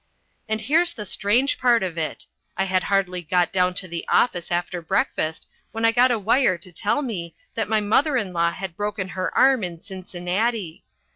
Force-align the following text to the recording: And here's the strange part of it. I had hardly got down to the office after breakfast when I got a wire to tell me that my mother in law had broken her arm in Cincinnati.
And 0.49 0.59
here's 0.61 0.93
the 0.95 1.05
strange 1.05 1.59
part 1.59 1.83
of 1.83 1.95
it. 1.95 2.25
I 2.57 2.63
had 2.63 2.85
hardly 2.85 3.21
got 3.21 3.53
down 3.53 3.75
to 3.75 3.87
the 3.87 4.03
office 4.07 4.49
after 4.49 4.81
breakfast 4.81 5.45
when 5.73 5.85
I 5.85 5.91
got 5.91 6.09
a 6.09 6.17
wire 6.17 6.57
to 6.57 6.71
tell 6.71 7.03
me 7.03 7.35
that 7.53 7.69
my 7.69 7.81
mother 7.81 8.17
in 8.17 8.33
law 8.33 8.49
had 8.51 8.75
broken 8.75 9.09
her 9.09 9.31
arm 9.37 9.63
in 9.63 9.79
Cincinnati. 9.79 10.83